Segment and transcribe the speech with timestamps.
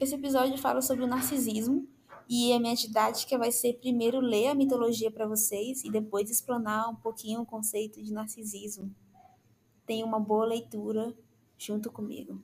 [0.00, 1.86] Esse episódio fala sobre o narcisismo
[2.26, 6.88] e a minha didática vai ser primeiro ler a mitologia para vocês e depois explanar
[6.88, 8.90] um pouquinho o conceito de narcisismo.
[9.84, 11.14] Tenha uma boa leitura
[11.58, 12.42] junto comigo.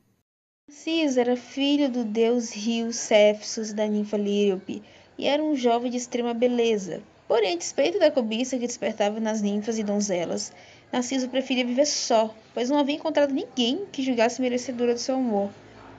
[0.68, 4.82] Narciso era filho do deus rio Céfesos da ninfa Líope
[5.16, 7.02] e era um jovem de extrema beleza.
[7.26, 10.52] Porém, a despeito da cobiça que despertava nas ninfas e donzelas,
[10.92, 15.50] Narciso preferia viver só, pois não havia encontrado ninguém que julgasse merecedora do seu amor.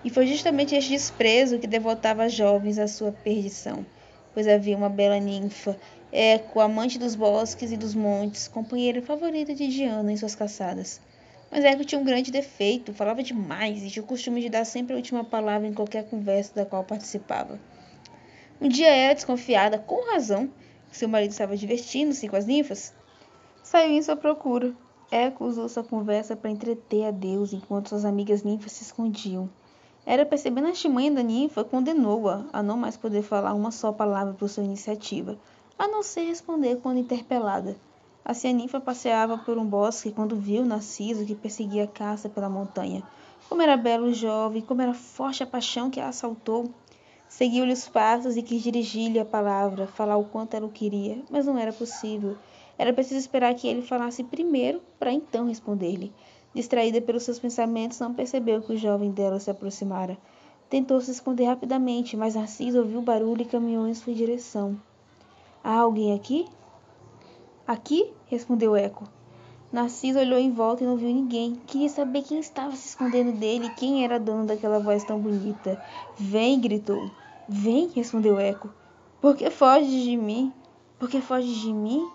[0.03, 3.85] E foi justamente este desprezo que devotava jovens à sua perdição,
[4.33, 5.77] pois havia uma bela ninfa,
[6.11, 11.01] Eco, amante dos bosques e dos montes, companheira favorita de Diana em suas caçadas.
[11.51, 14.93] Mas Eco tinha um grande defeito, falava demais e tinha o costume de dar sempre
[14.93, 17.59] a última palavra em qualquer conversa da qual participava.
[18.61, 20.49] Um dia ela, desconfiada, com razão,
[20.89, 22.93] que seu marido estava divertindo-se com as ninfas,
[23.61, 24.73] saiu em sua procura.
[25.11, 29.49] Eco usou sua conversa para entreter a Deus enquanto suas amigas ninfas se escondiam.
[30.09, 34.33] Era percebendo a artimanha da ninfa, condenou-a a não mais poder falar uma só palavra
[34.33, 35.37] por sua iniciativa,
[35.77, 37.75] a não ser responder quando interpelada.
[38.23, 42.47] Assim a ninfa passeava por um bosque quando viu Narciso que perseguia a caça pela
[42.47, 43.03] montanha.
[43.49, 46.71] Como era belo jovem, como era forte a paixão que a assaltou.
[47.27, 51.45] Seguiu-lhe os passos e quis dirigir-lhe a palavra, falar o quanto ela o queria, mas
[51.45, 52.37] não era possível.
[52.77, 56.13] Era preciso esperar que ele falasse primeiro para então responder-lhe.
[56.53, 60.17] Distraída pelos seus pensamentos, não percebeu que o jovem dela se aproximara.
[60.69, 64.79] Tentou se esconder rapidamente, mas Narciso ouviu o barulho e caminhou em sua direção.
[65.63, 66.45] Há alguém aqui?
[67.65, 68.11] Aqui?
[68.25, 69.07] respondeu Eco.
[69.71, 71.55] Narciso olhou em volta e não viu ninguém.
[71.67, 75.81] Queria saber quem estava se escondendo dele e quem era dono daquela voz tão bonita.
[76.17, 77.11] Vem, gritou.
[77.47, 78.69] Vem, respondeu Eco.
[79.21, 80.53] Por que foges de mim?
[80.97, 82.09] Por que foges de mim?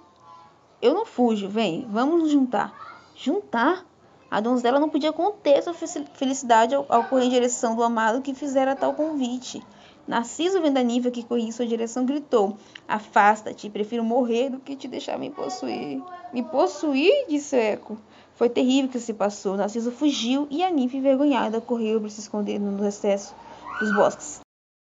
[0.80, 2.72] Eu não fujo, vem, vamos nos juntar.
[3.14, 3.86] Juntar?
[4.32, 8.74] A donzela não podia conter sua felicidade ao, correr em direção do amado que fizera
[8.74, 9.62] tal convite.
[10.08, 12.56] Narciso, vendo a Nível que corria em sua direção, gritou:
[12.88, 16.02] Afasta-te, prefiro morrer do que te deixar me possuir.
[16.32, 17.26] Me possuir?
[17.28, 17.98] disse Eco.
[18.34, 19.54] Foi terrível o que se passou.
[19.54, 23.34] Narciso fugiu e a ninfa, envergonhada, correu para se esconder no recesso
[23.80, 24.40] dos bosques.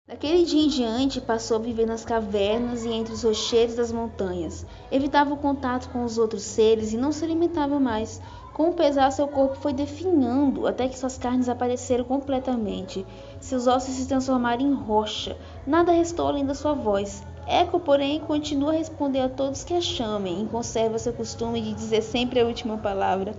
[0.08, 4.64] Daquele dia em diante, passou a viver nas cavernas e entre os rochedos das montanhas.
[4.90, 8.18] Evitava o contato com os outros seres e não se alimentava mais.
[8.58, 13.06] Com o pesar, seu corpo foi definhando até que suas carnes apareceram completamente.
[13.38, 15.36] Seus ossos se transformaram em rocha.
[15.64, 17.22] Nada restou além da sua voz.
[17.46, 21.72] Eco, porém, continua a responder a todos que a chamem e conserva seu costume de
[21.72, 23.32] dizer sempre a última palavra.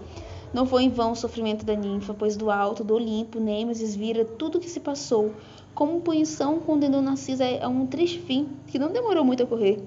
[0.54, 4.24] Não foi em vão o sofrimento da ninfa, pois do alto do Olimpo Nêmesis vira
[4.24, 5.34] tudo o que se passou.
[5.76, 9.84] Como punição, condenou Narcisa a um triste fim, que não demorou muito a correr.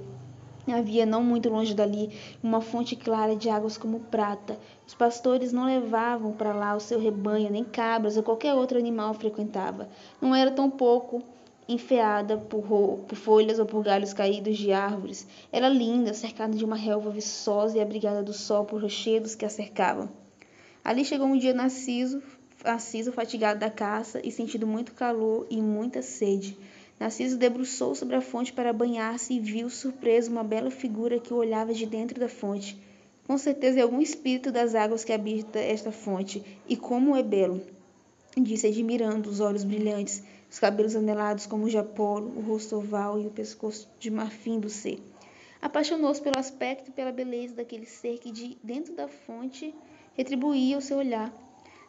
[0.70, 2.10] Havia não muito longe dali
[2.42, 4.58] uma fonte clara de águas como prata.
[4.86, 9.12] Os pastores não levavam para lá o seu rebanho, nem cabras ou qualquer outro animal
[9.14, 9.88] frequentava.
[10.20, 11.22] Não era tão pouco
[11.68, 12.62] enfeada por,
[13.08, 15.26] por, folhas ou por galhos caídos de árvores.
[15.50, 19.48] Era linda, cercada de uma relva viçosa e abrigada do sol por rochedos que a
[19.48, 20.08] cercavam.
[20.84, 22.22] Ali chegou um dia Narciso,
[22.64, 26.56] Narciso fatigado da caça e sentindo muito calor e muita sede.
[27.02, 31.36] Narciso debruçou sobre a fonte para banhar-se e viu surpreso uma bela figura que o
[31.36, 32.80] olhava de dentro da fonte.
[33.26, 37.60] Com certeza é algum espírito das águas que habita esta fonte, e como é belo!
[38.36, 43.18] Disse admirando os olhos brilhantes, os cabelos anelados como o de Apolo, o rosto oval
[43.18, 45.02] e o pescoço de marfim do ser.
[45.60, 49.74] Apaixonou-se pelo aspecto e pela beleza daquele ser que de dentro da fonte
[50.14, 51.32] retribuía o seu olhar.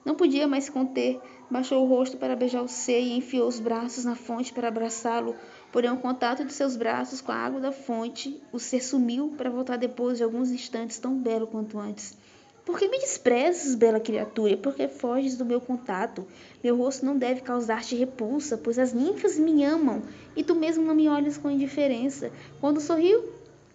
[0.06, 1.20] Não podia mais se conter,
[1.50, 5.36] baixou o rosto para beijar o seio e enfiou os braços na fonte para abraçá-lo.
[5.72, 9.50] Porém, o contato de seus braços com a água da fonte, o ser sumiu para
[9.50, 12.18] voltar depois de alguns instantes tão belo quanto antes.
[12.66, 14.56] Por que me desprezas, bela criatura?
[14.56, 16.26] Por que foges do meu contato?
[16.64, 20.02] Meu rosto não deve causar-te repulsa, pois as ninfas me amam,
[20.34, 22.32] e tu mesmo não me olhas com indiferença.
[22.62, 23.22] Quando sorriu,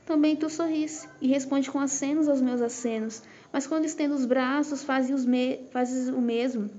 [0.06, 3.23] também tu sorris, e responde com acenos aos meus acenos.
[3.53, 6.71] Mas quando estendo os braços, fazes, me fazes o mesmo,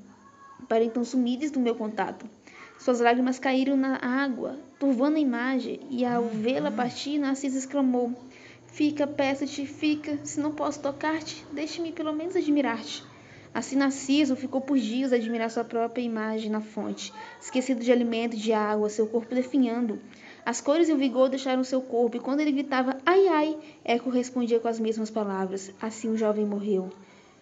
[0.67, 2.29] para então sumires do meu contato.
[2.77, 8.13] Suas lágrimas caíram na água, turvando a imagem, e ao vê-la partir, Narciso exclamou:
[8.67, 13.03] Fica, peço-te, fica, se não posso tocar-te, deixe-me pelo menos admirar-te.
[13.53, 17.11] Assim Narciso ficou por dias a admirar sua própria imagem na fonte,
[17.41, 19.99] esquecido de alimento e de água, seu corpo definhando.
[20.45, 24.09] As cores e o vigor deixaram seu corpo, e quando ele gritava ai ai, Eco
[24.09, 25.71] respondia com as mesmas palavras.
[25.81, 26.89] Assim o jovem morreu.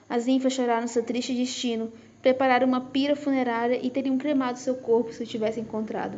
[0.10, 1.92] As ninfas choraram seu triste destino,
[2.22, 6.18] prepararam uma pira funerária e teriam cremado seu corpo se o tivessem encontrado.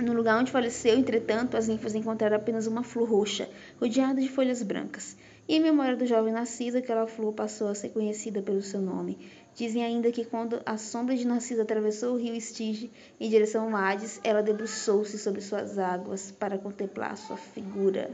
[0.00, 3.48] No lugar onde faleceu, entretanto, as ninfas encontraram apenas uma flor roxa,
[3.80, 5.16] rodeada de folhas brancas.
[5.48, 9.18] E em memória do jovem Narciso, aquela flor passou a ser conhecida pelo seu nome.
[9.58, 13.74] Dizem ainda que quando a sombra de Narciso atravessou o rio Estige em direção ao
[13.74, 18.08] Hades, ela debruçou-se sobre suas águas para contemplar sua figura.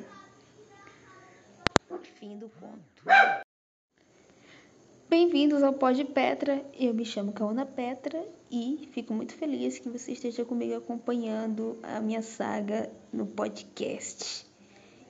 [2.19, 3.05] Fim do conto.
[5.07, 6.65] Bem-vindos ao Pod Petra.
[6.73, 12.01] Eu me chamo Kauna Petra e fico muito feliz que você esteja comigo acompanhando a
[12.01, 14.47] minha saga no podcast.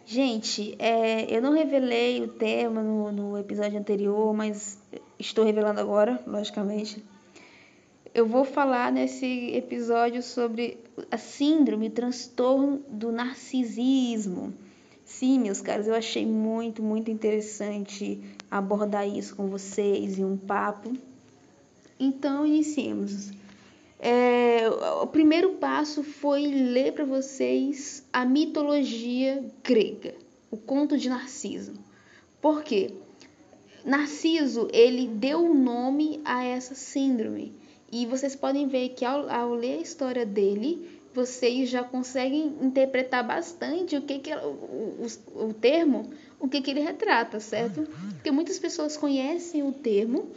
[0.06, 4.78] Gente, é, eu não revelei o tema no, no episódio anterior, mas
[5.18, 7.02] estou revelando agora, logicamente.
[8.14, 10.78] Eu vou falar nesse episódio sobre
[11.10, 14.52] a síndrome, o transtorno do narcisismo.
[15.06, 18.20] Sim, meus caros, eu achei muito, muito interessante
[18.50, 20.92] abordar isso com vocês em um papo.
[21.98, 23.32] Então, iniciemos.
[23.98, 24.68] É,
[25.02, 30.14] o primeiro passo foi ler para vocês a mitologia grega,
[30.50, 31.74] o conto de Narciso.
[32.40, 32.92] Por quê?
[33.84, 37.54] Narciso, ele deu o nome a essa síndrome.
[37.92, 43.24] E vocês podem ver que ao, ao, ler a história dele, vocês já conseguem interpretar
[43.24, 45.06] bastante o que, que o,
[45.36, 46.10] o, o termo,
[46.40, 47.86] o que, que ele retrata, certo?
[48.14, 50.28] Porque muitas pessoas conhecem o termo,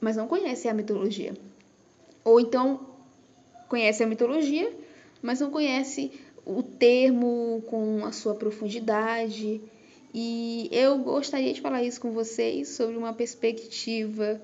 [0.00, 1.34] mas não conhecem a mitologia.
[2.24, 2.93] Ou então
[3.68, 4.72] conhecem a mitologia,
[5.22, 6.12] mas não conhecem
[6.44, 9.60] o termo com a sua profundidade
[10.16, 14.40] e eu gostaria de falar isso com vocês sobre uma perspectiva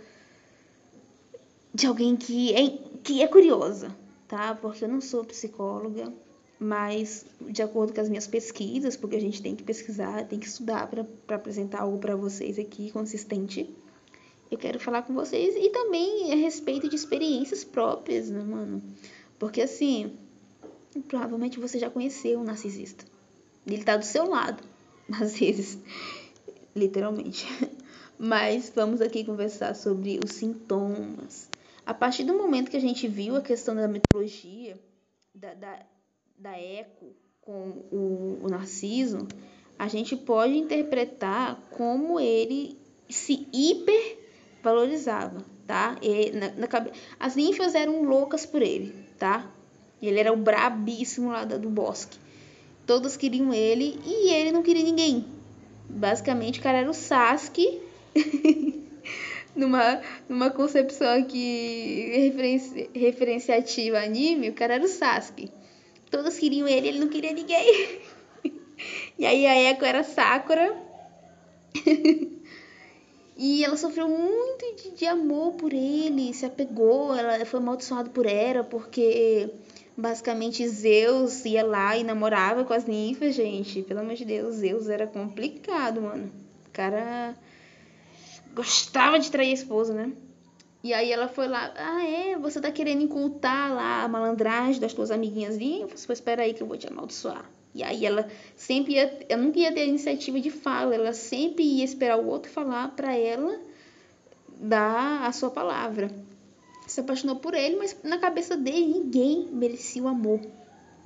[1.72, 3.94] de alguém que é, que é curiosa,
[4.26, 4.52] tá?
[4.52, 6.12] Porque eu não sou psicóloga,
[6.58, 10.48] mas de acordo com as minhas pesquisas, porque a gente tem que pesquisar, tem que
[10.48, 13.72] estudar para apresentar algo para vocês aqui consistente.
[14.50, 18.82] Eu quero falar com vocês e também a respeito de experiências próprias, né, mano?
[19.38, 20.18] Porque assim,
[21.06, 23.04] provavelmente você já conheceu um narcisista.
[23.66, 24.62] Ele tá do seu lado
[25.20, 25.78] às vezes,
[26.74, 27.46] literalmente.
[28.18, 31.48] Mas vamos aqui conversar sobre os sintomas.
[31.86, 34.78] A partir do momento que a gente viu a questão da mitologia,
[35.34, 35.86] da, da,
[36.36, 39.26] da eco com o, o Narciso,
[39.78, 42.76] a gente pode interpretar como ele
[43.08, 43.48] se
[44.60, 45.96] hipervalorizava, tá?
[46.02, 46.68] E, na, na,
[47.18, 49.50] as ninfas eram loucas por ele, tá?
[50.00, 52.18] Ele era o brabíssimo lá do bosque.
[52.86, 55.26] Todos queriam ele e ele não queria ninguém.
[55.88, 57.80] Basicamente, o cara era o Sasuke.
[59.54, 65.50] numa, numa concepção aqui referenci, referenciativa anime, o cara era o Sasuke.
[66.10, 68.00] Todos queriam ele, ele não queria ninguém.
[69.18, 70.76] e aí a Echo era Sakura.
[73.40, 78.26] e ela sofreu muito de, de amor por ele, se apegou, ela foi amaldiçoada por
[78.26, 79.50] Hera, porque
[80.00, 83.82] Basicamente, Zeus ia lá e namorava com as ninfas, gente.
[83.82, 86.32] Pelo amor de Deus, Zeus era complicado, mano.
[86.66, 87.36] O cara
[88.54, 90.10] gostava de trair a esposa, né?
[90.82, 94.94] E aí ela foi lá, ah, é, você tá querendo incultar lá a malandragem das
[94.94, 96.06] tuas amiguinhas ninfas?
[96.06, 97.44] Pois espera aí que eu vou te amaldiçoar.
[97.74, 101.62] E aí ela sempre ia, ela nunca ia ter a iniciativa de fala, ela sempre
[101.62, 103.60] ia esperar o outro falar para ela
[104.60, 106.10] dar a sua palavra
[106.90, 110.40] se apaixonou por ele, mas na cabeça dele ninguém merecia o amor.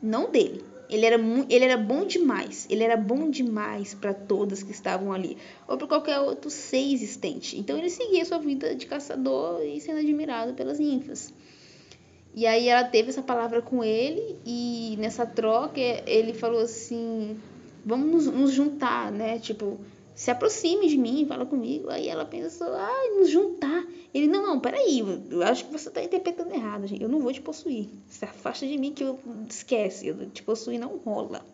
[0.03, 0.65] Não dele.
[0.89, 1.17] Ele era,
[1.49, 2.67] ele era bom demais.
[2.71, 5.37] Ele era bom demais para todas que estavam ali.
[5.69, 7.59] Ou para qualquer outro ser existente.
[7.59, 11.33] Então ele seguia sua vida de caçador e sendo admirado pelas ninfas.
[12.35, 14.39] E aí ela teve essa palavra com ele.
[14.45, 17.39] E nessa troca ele falou assim:
[17.85, 19.39] Vamos nos, nos juntar, né?
[19.39, 19.79] Tipo,
[20.15, 21.91] se aproxime de mim, fala comigo.
[21.91, 23.85] Aí ela pensou, ah, nos juntar.
[24.13, 25.01] Ele, não, não, peraí,
[25.31, 27.03] eu acho que você está interpretando errado, gente.
[27.03, 27.89] Eu não vou te possuir.
[28.09, 31.45] Se afasta de mim que eu esquece, eu te possuir não rola.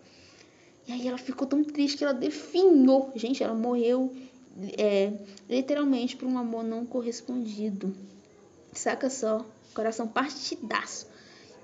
[0.86, 3.10] E aí ela ficou tão triste que ela definhou.
[3.14, 4.12] Gente, ela morreu
[4.76, 5.12] é,
[5.48, 7.94] literalmente por um amor não correspondido.
[8.72, 11.06] Saca só, coração partidaço.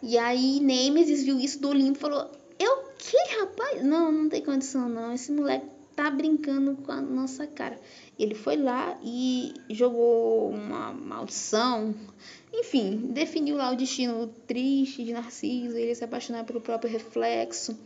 [0.03, 3.83] E aí Nemesis viu isso do Olimpo e falou: Eu que, rapaz?
[3.85, 5.13] Não, não tem condição não.
[5.13, 7.81] Esse moleque tá brincando com a nossa cara.
[8.19, 11.95] Ele foi lá e jogou uma maldição,
[12.53, 17.77] enfim, definiu lá o destino triste de Narciso, ele se apaixonar pelo próprio reflexo.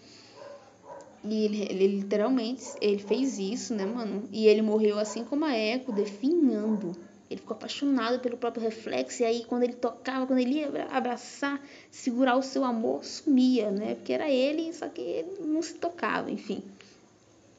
[1.23, 4.29] E ele, ele, literalmente, ele fez isso, né, mano?
[4.33, 6.97] E ele morreu assim como a Eco, definhando.
[7.31, 11.63] Ele ficou apaixonado pelo próprio reflexo, e aí quando ele tocava, quando ele ia abraçar,
[11.91, 13.95] segurar o seu amor, sumia, né?
[13.95, 16.61] Porque era ele, só que ele não se tocava, enfim.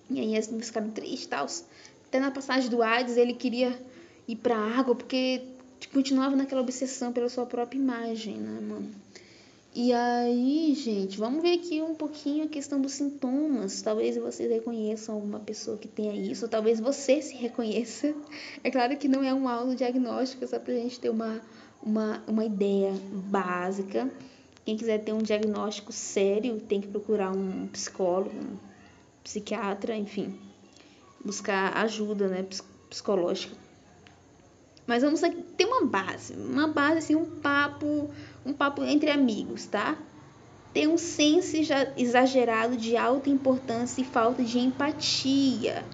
[0.09, 1.47] E aí eles ficaram tristes e tal.
[2.07, 3.79] Até na passagem do Hades ele queria
[4.27, 5.41] ir pra água porque
[5.93, 8.91] continuava naquela obsessão pela sua própria imagem, né, mano?
[9.73, 13.81] E aí, gente, vamos ver aqui um pouquinho a questão dos sintomas.
[13.81, 18.13] Talvez vocês reconheçam alguma pessoa que tenha isso, talvez você se reconheça.
[18.65, 21.39] É claro que não é um autodiagnóstico, é só pra gente ter uma,
[21.81, 22.91] uma, uma ideia
[23.29, 24.11] básica.
[24.65, 28.57] Quem quiser ter um diagnóstico sério tem que procurar um psicólogo, um
[29.23, 30.37] psiquiatra, enfim,
[31.23, 32.45] buscar ajuda né,
[32.89, 33.55] psicológica.
[34.85, 35.21] Mas vamos
[35.55, 38.09] ter uma base, uma base assim, um papo
[38.45, 39.97] um papo entre amigos, tá?
[40.73, 41.57] Tem um senso
[41.97, 45.85] exagerado de alta importância e falta de empatia.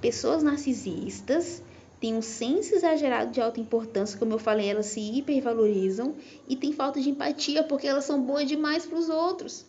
[0.00, 1.62] Pessoas narcisistas
[2.00, 6.14] têm um senso exagerado de alta importância, como eu falei, elas se hipervalorizam
[6.48, 9.64] e têm falta de empatia porque elas são boas demais para os outros.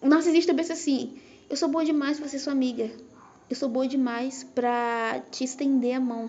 [0.00, 2.90] O narcisista pensa assim: eu sou boa demais para ser sua amiga.
[3.48, 6.28] Eu sou boa demais para te estender a mão.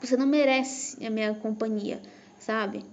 [0.00, 2.02] Você não merece a minha companhia,
[2.38, 2.84] sabe?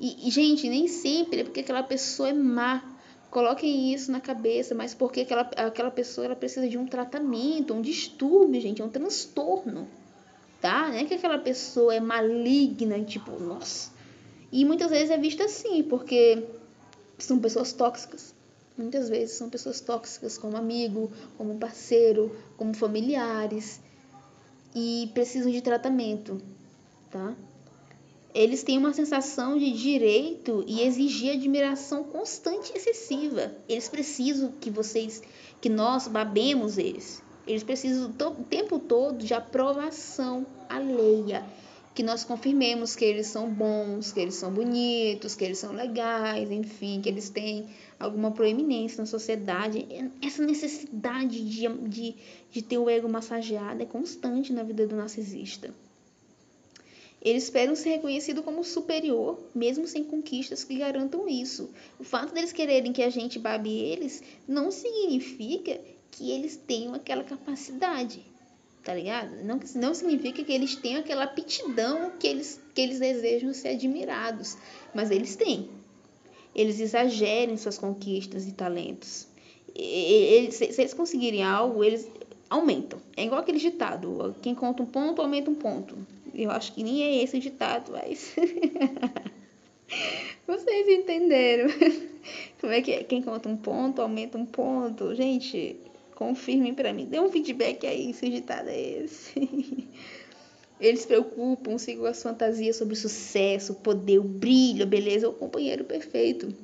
[0.00, 2.82] E, gente, nem sempre é porque aquela pessoa é má.
[3.30, 7.82] Coloquem isso na cabeça, mas porque aquela, aquela pessoa ela precisa de um tratamento, um
[7.82, 9.86] distúrbio, gente, é um transtorno,
[10.62, 10.88] tá?
[10.88, 13.90] Não é que aquela pessoa é maligna, tipo, nossa.
[14.50, 16.42] E muitas vezes é vista assim, porque
[17.18, 18.34] são pessoas tóxicas.
[18.78, 23.80] Muitas vezes são pessoas tóxicas, como amigo, como parceiro, como familiares,
[24.74, 26.40] e precisam de tratamento,
[27.10, 27.34] tá?
[28.34, 33.52] Eles têm uma sensação de direito e exigir admiração constante e excessiva.
[33.68, 35.22] Eles precisam que vocês,
[35.60, 37.22] que nós babemos eles.
[37.46, 41.44] Eles precisam o tempo todo de aprovação alheia.
[41.94, 46.48] Que nós confirmemos que eles são bons, que eles são bonitos, que eles são legais,
[46.50, 47.66] enfim, que eles têm
[47.98, 49.84] alguma proeminência na sociedade.
[50.22, 52.14] Essa necessidade de, de,
[52.52, 55.74] de ter o ego massageado é constante na vida do narcisista.
[57.20, 61.68] Eles esperam ser reconhecidos como superior, mesmo sem conquistas que garantam isso.
[61.98, 67.24] O fato deles quererem que a gente babe eles não significa que eles tenham aquela
[67.24, 68.24] capacidade,
[68.84, 69.44] tá ligado?
[69.44, 74.56] Não, não significa que eles tenham aquela aptidão que eles, que eles desejam ser admirados,
[74.94, 75.68] mas eles têm.
[76.54, 79.26] Eles exagerem suas conquistas e talentos.
[79.74, 82.08] Eles, se eles conseguirem algo, eles
[82.48, 83.00] aumentam.
[83.16, 85.96] É igual aquele ditado: quem conta um ponto, aumenta um ponto.
[86.38, 88.32] Eu acho que nem é esse o ditado, mas.
[90.46, 91.68] Vocês entenderam.
[92.60, 93.02] Como é que é?
[93.02, 95.14] Quem conta um ponto, aumenta um ponto.
[95.16, 95.76] Gente,
[96.14, 97.06] confirmem para mim.
[97.06, 99.88] Dê um feedback aí se o ditado é esse.
[100.80, 106.54] Eles preocupam-se com as fantasias sobre sucesso, poder, o brilho, a beleza, o companheiro perfeito.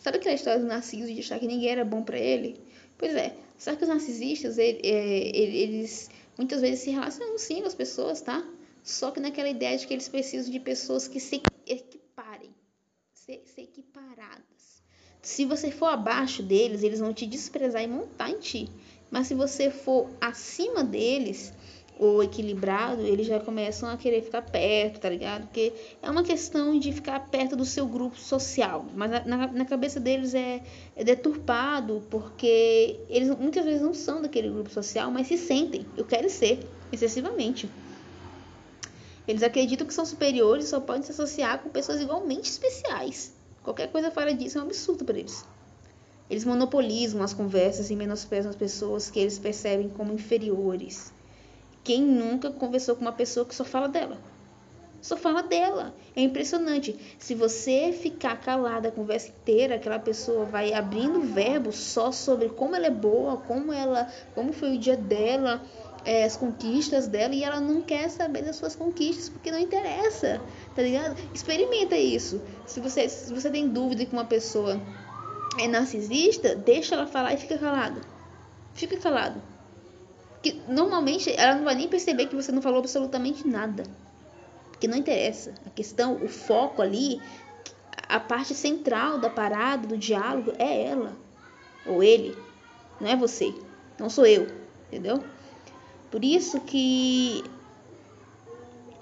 [0.00, 2.56] Sabe aquela história do Narciso de achar que ninguém era bom para ele?
[2.98, 7.74] Pois é, sabe que os narcisistas, é, eles muitas vezes se relacionam sim com as
[7.74, 8.44] pessoas, tá?
[8.84, 12.54] Só que naquela ideia de que eles precisam de pessoas que se equiparem,
[13.14, 14.82] ser, ser equiparadas.
[15.22, 18.68] Se você for abaixo deles, eles vão te desprezar e montar em ti.
[19.10, 21.54] Mas se você for acima deles,
[21.98, 25.44] ou equilibrado, eles já começam a querer ficar perto, tá ligado?
[25.44, 25.72] Porque
[26.02, 30.34] é uma questão de ficar perto do seu grupo social, mas na, na cabeça deles
[30.34, 30.60] é,
[30.96, 36.04] é deturpado, porque eles muitas vezes não são daquele grupo social, mas se sentem, eu
[36.04, 37.68] quero ser, excessivamente.
[39.26, 43.32] Eles acreditam que são superiores e só podem se associar com pessoas igualmente especiais.
[43.62, 45.44] Qualquer coisa fora disso é um absurdo para eles.
[46.28, 51.12] Eles monopolizam as conversas e menosprezam as pessoas que eles percebem como inferiores.
[51.82, 54.18] Quem nunca conversou com uma pessoa que só fala dela?
[55.04, 55.94] Só fala dela.
[56.16, 56.98] É impressionante.
[57.18, 62.74] Se você ficar calada a conversa inteira, aquela pessoa vai abrindo verbo só sobre como
[62.74, 65.60] ela é boa, como ela, como foi o dia dela,
[66.04, 70.40] é, as conquistas dela e ela não quer saber das suas conquistas porque não interessa,
[70.74, 71.16] tá ligado?
[71.32, 72.40] Experimenta isso.
[72.66, 74.80] Se você, se você tem dúvida que uma pessoa
[75.58, 78.00] é narcisista, deixa ela falar e fica calado.
[78.74, 79.40] Fica calado.
[80.42, 83.84] Que normalmente ela não vai nem perceber que você não falou absolutamente nada.
[84.70, 85.54] Porque não interessa.
[85.64, 87.22] A questão, o foco ali,
[88.08, 91.16] a parte central da parada, do diálogo, é ela.
[91.86, 92.36] Ou ele.
[93.00, 93.54] Não é você.
[93.98, 94.46] Não sou eu.
[94.88, 95.24] Entendeu?
[96.14, 97.42] Por isso que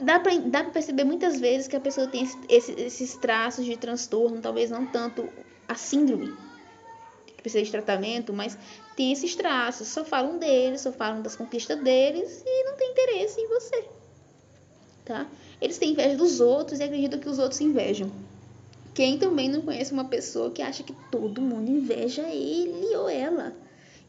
[0.00, 3.76] dá para dá pra perceber muitas vezes que a pessoa tem esse, esses traços de
[3.76, 5.28] transtorno, talvez não tanto
[5.68, 6.34] a síndrome,
[7.26, 8.56] que precisa de tratamento, mas
[8.96, 9.88] tem esses traços.
[9.88, 13.84] Só falam deles, só falam das conquistas deles e não tem interesse em você.
[15.04, 15.26] Tá?
[15.60, 18.10] Eles têm inveja dos outros e acreditam que os outros invejam.
[18.94, 23.54] Quem também não conhece uma pessoa que acha que todo mundo inveja ele ou ela?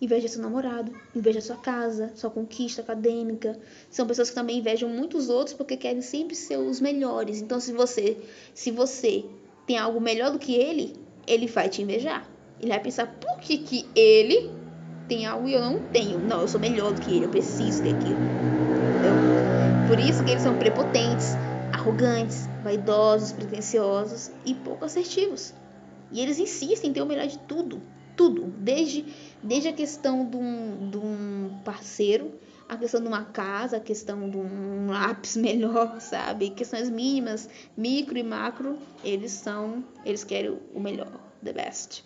[0.03, 3.57] Inveja seu namorado, inveja sua casa, sua conquista acadêmica.
[3.89, 7.41] São pessoas que também invejam muitos outros porque querem sempre ser os melhores.
[7.41, 8.17] Então, se você,
[8.53, 9.25] se você
[9.65, 10.93] tem algo melhor do que ele,
[11.25, 12.27] ele vai te invejar.
[12.59, 14.51] Ele vai pensar, por que, que ele
[15.07, 16.19] tem algo e eu não tenho?
[16.19, 18.19] Não, eu sou melhor do que ele, eu preciso daquilo.
[18.89, 19.13] Entendeu?
[19.87, 21.33] Por isso que eles são prepotentes,
[21.71, 25.53] arrogantes, vaidosos, pretensiosos e pouco assertivos.
[26.11, 27.81] E eles insistem em ter o melhor de tudo.
[28.15, 28.53] Tudo.
[28.59, 29.05] Desde,
[29.43, 32.31] desde a questão de um, de um parceiro,
[32.67, 36.49] a questão de uma casa, a questão de um lápis melhor, sabe?
[36.51, 41.11] Questões mínimas, micro e macro, eles são, eles querem o melhor,
[41.43, 42.05] the best.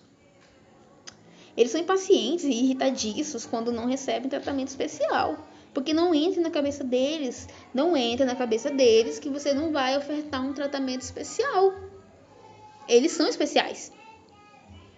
[1.56, 5.48] Eles são impacientes e irritadiços quando não recebem tratamento especial.
[5.74, 9.96] Porque não entra na cabeça deles, não entra na cabeça deles que você não vai
[9.98, 11.74] ofertar um tratamento especial.
[12.88, 13.92] Eles são especiais.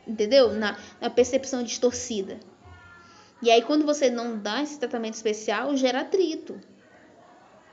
[0.09, 0.51] Entendeu?
[0.53, 2.39] Na, na percepção distorcida.
[3.41, 6.59] E aí, quando você não dá esse tratamento especial, gera atrito.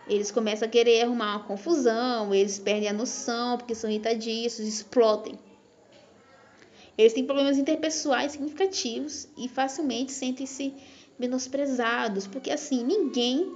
[0.07, 5.37] Eles começam a querer arrumar uma confusão, eles perdem a noção porque são irritadiços, explodem.
[6.97, 10.73] Eles têm problemas interpessoais significativos e facilmente sentem-se
[11.19, 13.53] menosprezados, porque assim, ninguém,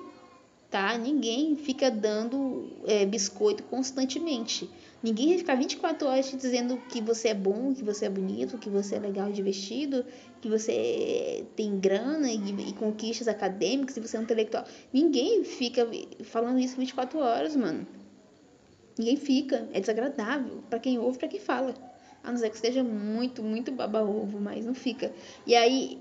[0.68, 0.98] tá?
[0.98, 4.68] Ninguém fica dando é, biscoito constantemente.
[5.02, 8.58] Ninguém vai ficar 24 horas te dizendo que você é bom, que você é bonito,
[8.58, 10.04] que você é legal de vestido,
[10.42, 14.64] que você tem grana e, e conquistas acadêmicas, e você é um intelectual.
[14.92, 15.88] Ninguém fica
[16.24, 17.86] falando isso 24 horas, mano.
[18.98, 19.66] Ninguém fica.
[19.72, 21.74] É desagradável para quem ouve, para quem fala.
[22.22, 25.10] A não ser que esteja muito, muito baba-ovo, mas não fica.
[25.46, 25.98] E aí,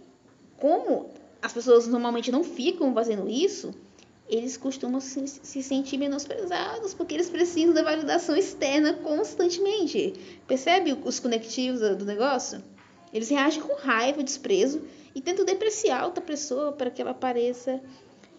[0.58, 1.10] como
[1.42, 3.74] as pessoas normalmente não ficam fazendo isso,
[4.30, 10.14] eles costumam se, se, sentir menosprezados porque eles precisam da validação externa constantemente.
[10.48, 12.64] Percebe os conectivos do negócio?
[13.12, 14.84] Eles reagem com raiva, desprezo
[15.16, 17.82] e tentam depreciar outra pessoa para que ela pareça,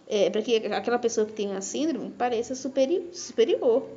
[0.06, 3.02] é, para que aquela pessoa que tem a síndrome pareça superior.
[3.12, 3.88] superior.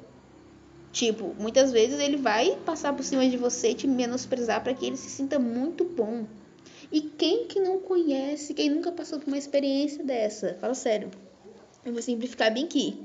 [0.92, 4.86] Tipo, muitas vezes ele vai passar por cima de você e te menosprezar para que
[4.86, 6.26] ele se sinta muito bom.
[6.92, 10.56] E quem que não conhece, quem nunca passou por uma experiência dessa?
[10.60, 11.10] Fala sério.
[11.86, 12.98] Eu vou simplificar bem aqui.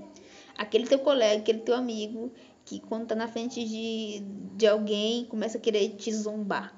[0.57, 2.33] Aquele teu colega, aquele teu amigo,
[2.65, 4.23] que quando tá na frente de,
[4.57, 6.75] de alguém, começa a querer te zombar.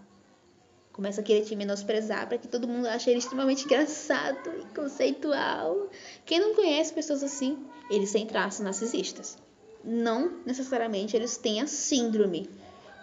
[0.92, 5.88] Começa a querer te menosprezar para que todo mundo ache ele extremamente engraçado e conceitual.
[6.24, 7.58] Quem não conhece pessoas assim,
[7.90, 9.38] eles têm traços narcisistas.
[9.84, 12.48] Não necessariamente eles têm a síndrome,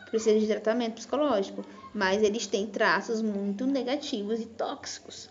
[0.09, 5.29] precisa de tratamento psicológico, mas eles têm traços muito negativos e tóxicos.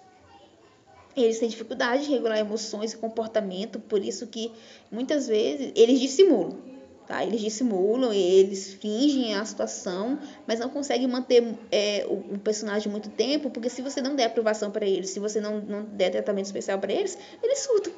[1.16, 4.52] Eles têm dificuldade de regular emoções e comportamento, por isso que
[4.90, 6.59] muitas vezes eles dissimulam,
[7.07, 7.24] tá?
[7.24, 13.09] Eles dissimulam, eles fingem a situação, mas não conseguem manter é, o, o, personagem muito
[13.09, 16.44] tempo, porque se você não der aprovação para eles, se você não, não der tratamento
[16.44, 17.94] especial para eles, eles surtam.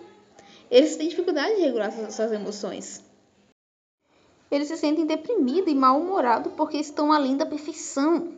[0.71, 3.03] Eles têm dificuldade de regular suas, suas emoções.
[4.49, 8.38] Eles se sentem deprimidos e mal-humorados porque estão além da perfeição.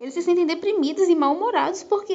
[0.00, 2.12] Eles se sentem deprimidos e mal-humorados porque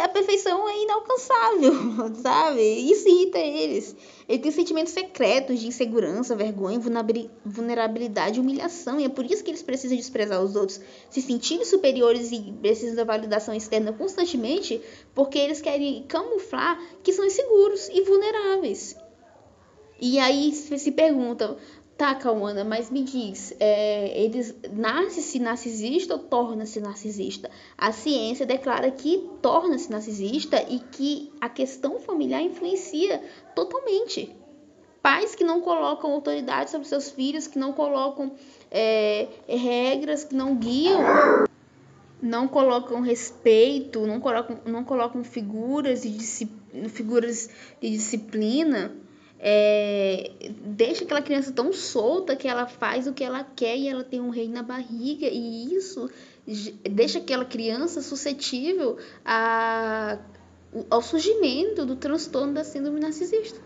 [0.00, 1.72] a perfeição é inalcançável,
[2.22, 2.62] sabe?
[2.62, 3.96] Isso irrita eles.
[4.28, 6.80] Eles têm sentimentos secretos de insegurança, vergonha,
[7.44, 9.00] vulnerabilidade humilhação.
[9.00, 12.94] E é por isso que eles precisam desprezar os outros, se sentirem superiores e precisam
[12.94, 14.80] da validação externa constantemente,
[15.12, 18.96] porque eles querem camuflar que são inseguros e vulneráveis.
[20.00, 21.56] E aí se perguntam,
[21.96, 27.48] Tá, Cauana, mas me diz, é, eles nasce-se narcisista ou torna-se narcisista?
[27.78, 33.22] A ciência declara que torna-se narcisista e que a questão familiar influencia
[33.54, 34.34] totalmente.
[35.00, 38.32] Pais que não colocam autoridade sobre seus filhos, que não colocam
[38.72, 41.00] é, regras, que não guiam,
[42.20, 46.48] não colocam respeito, não colocam, não colocam figuras de,
[46.88, 47.48] figuras
[47.80, 49.03] de disciplina
[49.38, 50.30] é,
[50.64, 54.20] deixa aquela criança tão solta que ela faz o que ela quer e ela tem
[54.20, 56.10] um rei na barriga e isso
[56.88, 60.18] deixa aquela criança suscetível a,
[60.90, 63.60] ao surgimento do transtorno da síndrome narcisista.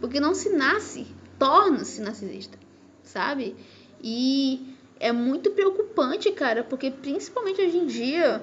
[0.00, 1.06] Porque não se nasce,
[1.38, 2.58] torna-se narcisista,
[3.02, 3.54] sabe?
[4.02, 8.42] E é muito preocupante, cara, porque principalmente hoje em dia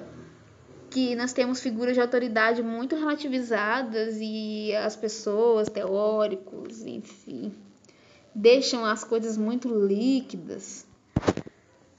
[0.90, 7.52] que nós temos figuras de autoridade muito relativizadas e as pessoas, teóricos, enfim,
[8.34, 10.84] deixam as coisas muito líquidas.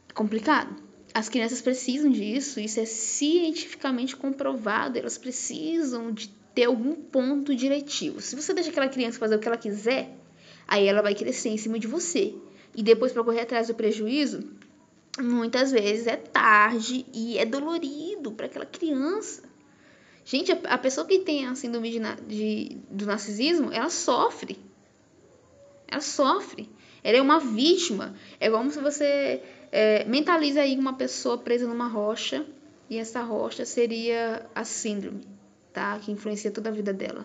[0.10, 0.76] É complicado.
[1.14, 8.22] As crianças precisam disso, isso é cientificamente comprovado, elas precisam de ter algum ponto diretivo.
[8.22, 10.16] Se você deixa aquela criança fazer o que ela quiser,
[10.68, 12.36] aí ela vai crescer em cima de você.
[12.76, 14.50] E depois, para correr atrás do prejuízo,
[15.20, 19.44] muitas vezes é tarde e é dolorido para aquela criança.
[20.24, 24.58] Gente, a, pessoa que tem a síndrome de, de, do narcisismo, ela sofre.
[25.88, 26.70] Ela sofre.
[27.04, 28.16] Ela é uma vítima.
[28.40, 29.42] É como se você
[29.74, 32.46] É, mentalize aí uma pessoa presa numa rocha
[32.90, 35.26] e essa rocha seria a síndrome,
[35.72, 35.98] tá?
[35.98, 37.24] Que influencia toda a vida dela.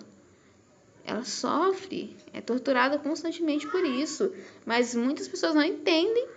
[1.05, 4.33] Ela sofre, é torturada constantemente por isso,
[4.65, 6.29] mas muitas pessoas não entendem,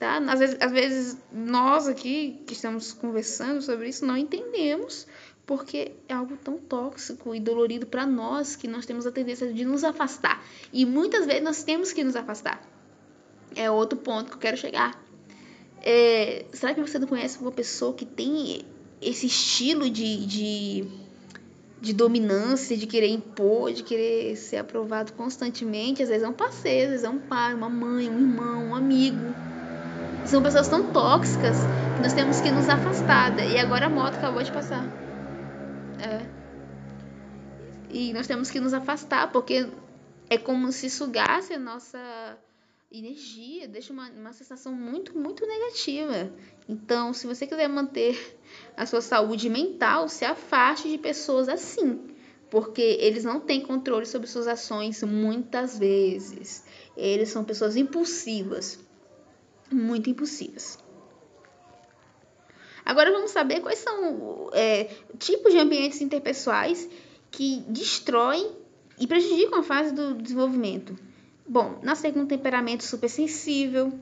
[0.00, 0.16] tá?
[0.16, 5.06] Às vezes, às vezes nós aqui que estamos conversando sobre isso não entendemos
[5.44, 9.64] porque é algo tão tóxico e dolorido para nós que nós temos a tendência de
[9.64, 10.42] nos afastar.
[10.72, 12.62] E muitas vezes nós temos que nos afastar.
[13.54, 15.04] É outro ponto que eu quero chegar.
[15.82, 18.62] É, será que você não conhece uma pessoa que tem
[19.02, 20.84] esse estilo de, de,
[21.80, 26.00] de dominância, de querer impor, de querer ser aprovado constantemente?
[26.00, 28.74] Às vezes é um parceiro, às vezes é um pai, uma mãe, um irmão, um
[28.74, 29.34] amigo.
[30.26, 31.56] São pessoas tão tóxicas
[31.96, 33.38] que nós temos que nos afastar.
[33.38, 34.84] E agora a moto acabou de passar.
[35.98, 36.40] É.
[37.90, 39.68] E nós temos que nos afastar, porque
[40.28, 41.98] é como se sugasse a nossa
[42.90, 46.32] energia, deixa uma, uma sensação muito, muito negativa.
[46.68, 48.38] Então, se você quiser manter
[48.76, 52.00] a sua saúde mental, se afaste de pessoas assim,
[52.50, 56.64] porque eles não têm controle sobre suas ações muitas vezes.
[56.96, 58.78] Eles são pessoas impulsivas,
[59.70, 60.78] muito impulsivas.
[62.84, 64.84] Agora vamos saber quais são é,
[65.18, 66.88] tipos de ambientes interpessoais
[67.30, 68.50] que destroem
[68.98, 70.96] e prejudicam a fase do desenvolvimento.
[71.46, 73.92] Bom, nascer com um temperamento supersensível,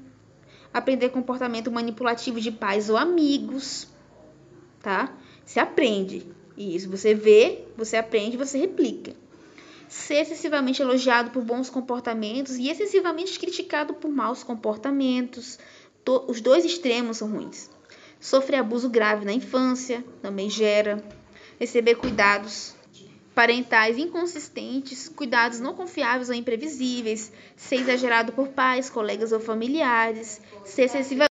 [0.73, 3.89] aprender comportamento manipulativo de pais ou amigos,
[4.81, 5.17] tá?
[5.45, 6.27] Se aprende.
[6.57, 9.15] Isso, você vê, você aprende, você replica.
[9.89, 15.59] Ser excessivamente elogiado por bons comportamentos e excessivamente criticado por maus comportamentos.
[16.27, 17.71] Os dois extremos são ruins.
[18.21, 21.03] Sofrer abuso grave na infância também gera.
[21.59, 22.75] Receber cuidados
[23.35, 30.83] parentais inconsistentes, cuidados não confiáveis ou imprevisíveis, ser exagerado por pais, colegas ou familiares, ser
[30.83, 31.28] excessivamente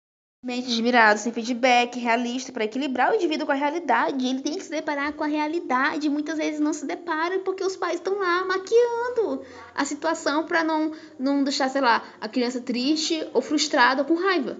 [0.54, 4.26] admirado, sem feedback realista para equilibrar o indivíduo com a realidade.
[4.26, 6.10] Ele tem que se deparar com a realidade.
[6.10, 9.42] Muitas vezes não se depara porque os pais estão lá maquiando
[9.76, 14.16] a situação para não, não deixar, sei lá, a criança triste ou frustrada ou com
[14.16, 14.58] raiva.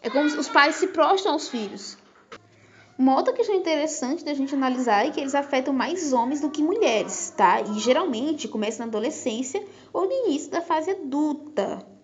[0.00, 1.98] É como os pais se prostram aos filhos.
[2.96, 6.62] Uma outra questão interessante da gente analisar é que eles afetam mais homens do que
[6.62, 7.60] mulheres, tá?
[7.60, 11.97] E geralmente começa na adolescência ou no início da fase adulta.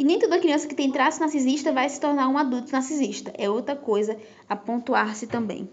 [0.00, 3.34] E nem toda criança que tem traço narcisista vai se tornar um adulto narcisista.
[3.36, 4.16] É outra coisa
[4.48, 5.68] a pontuar-se também.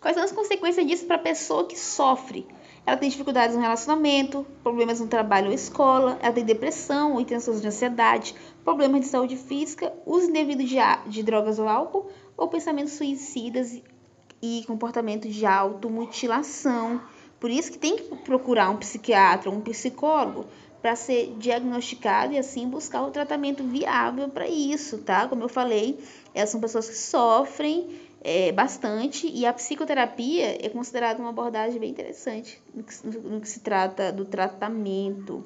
[0.00, 2.46] Quais são as consequências disso para a pessoa que sofre?
[2.86, 7.60] Ela tem dificuldades no relacionamento, problemas no trabalho ou escola, ela tem depressão ou intenções
[7.60, 10.76] de ansiedade, problemas de saúde física, uso indevido de,
[11.08, 13.82] de drogas ou álcool, ou pensamentos suicidas
[14.40, 17.00] e comportamento de automutilação.
[17.40, 20.46] Por isso que tem que procurar um psiquiatra, um psicólogo,
[20.80, 25.28] para ser diagnosticado e assim buscar o tratamento viável para isso, tá?
[25.28, 25.98] Como eu falei,
[26.34, 27.88] elas são pessoas que sofrem
[28.22, 33.48] é, bastante e a psicoterapia é considerada uma abordagem bem interessante no que, no que
[33.48, 35.44] se trata do tratamento.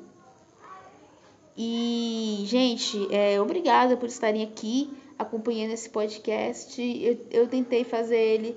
[1.56, 6.82] E, gente, é, obrigada por estarem aqui acompanhando esse podcast.
[6.82, 8.56] Eu, eu tentei fazer ele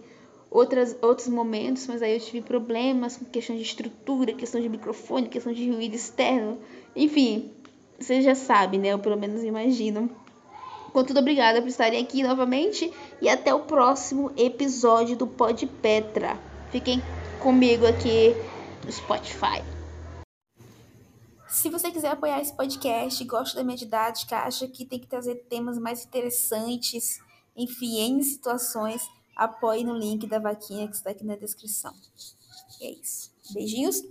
[0.49, 5.27] outras, outros momentos, mas aí eu tive problemas com questão de estrutura, questão de microfone,
[5.27, 6.57] questão de ruído externo.
[6.95, 7.51] Enfim,
[7.99, 8.89] vocês já sabem, né?
[8.89, 10.10] Eu pelo menos imagino.
[10.93, 16.39] Contudo, obrigada por estarem aqui novamente e até o próximo episódio do Pod Petra.
[16.71, 17.01] Fiquem
[17.39, 18.36] comigo aqui
[18.83, 19.63] no Spotify.
[21.47, 25.36] Se você quiser apoiar esse podcast, gosta da minha didática, acha que tem que trazer
[25.49, 27.19] temas mais interessantes,
[27.55, 29.01] enfim, em situações,
[29.38, 31.93] apoie no link da vaquinha que está aqui na descrição.
[32.82, 33.32] É isso.
[33.54, 34.04] Beijinhos.